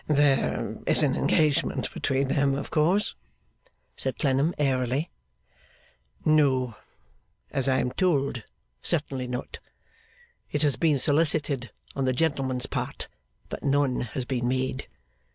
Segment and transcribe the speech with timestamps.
[0.07, 3.13] 'There is an engagement between them, of course?'
[3.95, 5.11] said Clennam airily.
[6.25, 6.75] 'No.
[7.51, 8.41] As I am told,
[8.81, 9.59] certainly not.
[10.51, 13.09] It has been solicited on the gentleman's part,
[13.47, 14.87] but none has been made.